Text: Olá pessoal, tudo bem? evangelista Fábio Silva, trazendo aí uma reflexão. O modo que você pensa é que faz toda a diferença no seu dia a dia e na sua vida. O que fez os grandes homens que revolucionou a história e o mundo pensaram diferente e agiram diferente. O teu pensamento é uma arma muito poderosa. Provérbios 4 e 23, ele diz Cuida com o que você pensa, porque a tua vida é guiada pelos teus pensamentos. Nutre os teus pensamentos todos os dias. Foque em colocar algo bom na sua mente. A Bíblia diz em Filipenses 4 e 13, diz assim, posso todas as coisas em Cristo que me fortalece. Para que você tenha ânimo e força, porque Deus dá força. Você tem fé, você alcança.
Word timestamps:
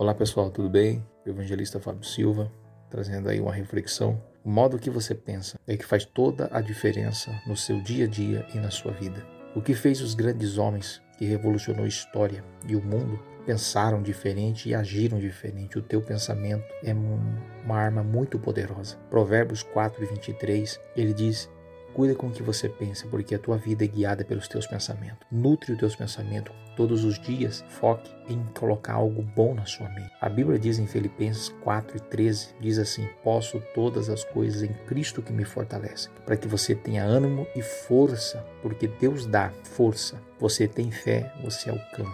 Olá 0.00 0.14
pessoal, 0.14 0.50
tudo 0.50 0.70
bem? 0.70 1.06
evangelista 1.26 1.78
Fábio 1.78 2.04
Silva, 2.04 2.50
trazendo 2.88 3.28
aí 3.28 3.38
uma 3.38 3.52
reflexão. 3.52 4.18
O 4.42 4.48
modo 4.48 4.78
que 4.78 4.88
você 4.88 5.14
pensa 5.14 5.60
é 5.66 5.76
que 5.76 5.84
faz 5.84 6.06
toda 6.06 6.48
a 6.50 6.62
diferença 6.62 7.30
no 7.46 7.54
seu 7.54 7.82
dia 7.82 8.06
a 8.06 8.08
dia 8.08 8.46
e 8.54 8.58
na 8.58 8.70
sua 8.70 8.92
vida. 8.92 9.22
O 9.54 9.60
que 9.60 9.74
fez 9.74 10.00
os 10.00 10.14
grandes 10.14 10.56
homens 10.56 11.02
que 11.18 11.26
revolucionou 11.26 11.84
a 11.84 11.88
história 11.88 12.42
e 12.66 12.74
o 12.74 12.82
mundo 12.82 13.20
pensaram 13.44 14.02
diferente 14.02 14.70
e 14.70 14.74
agiram 14.74 15.18
diferente. 15.18 15.78
O 15.78 15.82
teu 15.82 16.00
pensamento 16.00 16.64
é 16.82 16.94
uma 16.94 17.76
arma 17.76 18.02
muito 18.02 18.38
poderosa. 18.38 18.96
Provérbios 19.10 19.62
4 19.62 20.02
e 20.02 20.06
23, 20.06 20.80
ele 20.96 21.12
diz 21.12 21.50
Cuida 21.92 22.14
com 22.14 22.28
o 22.28 22.30
que 22.30 22.42
você 22.42 22.68
pensa, 22.68 23.06
porque 23.08 23.34
a 23.34 23.38
tua 23.38 23.56
vida 23.56 23.84
é 23.84 23.88
guiada 23.88 24.24
pelos 24.24 24.48
teus 24.48 24.66
pensamentos. 24.66 25.26
Nutre 25.30 25.72
os 25.72 25.78
teus 25.78 25.96
pensamentos 25.96 26.54
todos 26.76 27.04
os 27.04 27.18
dias. 27.18 27.64
Foque 27.68 28.10
em 28.28 28.42
colocar 28.58 28.94
algo 28.94 29.22
bom 29.22 29.54
na 29.54 29.66
sua 29.66 29.88
mente. 29.90 30.10
A 30.20 30.28
Bíblia 30.28 30.58
diz 30.58 30.78
em 30.78 30.86
Filipenses 30.86 31.50
4 31.62 31.96
e 31.96 32.00
13, 32.00 32.54
diz 32.60 32.78
assim, 32.78 33.06
posso 33.22 33.60
todas 33.74 34.08
as 34.08 34.24
coisas 34.24 34.62
em 34.62 34.72
Cristo 34.86 35.20
que 35.20 35.32
me 35.32 35.44
fortalece. 35.44 36.08
Para 36.24 36.36
que 36.36 36.48
você 36.48 36.74
tenha 36.74 37.04
ânimo 37.04 37.46
e 37.54 37.62
força, 37.62 38.44
porque 38.62 38.86
Deus 38.86 39.26
dá 39.26 39.50
força. 39.62 40.20
Você 40.38 40.66
tem 40.66 40.90
fé, 40.90 41.30
você 41.42 41.68
alcança. 41.68 42.08